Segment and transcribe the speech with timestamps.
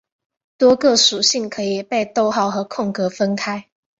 [0.57, 3.67] 多个属性可以被逗号和空格分开。